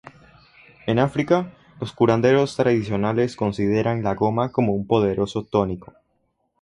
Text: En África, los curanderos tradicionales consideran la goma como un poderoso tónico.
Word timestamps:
En 0.87 0.97
África, 0.97 1.51
los 1.79 1.93
curanderos 1.93 2.55
tradicionales 2.55 3.35
consideran 3.35 4.01
la 4.01 4.15
goma 4.15 4.51
como 4.51 4.73
un 4.73 4.87
poderoso 4.87 5.43
tónico. 5.43 5.93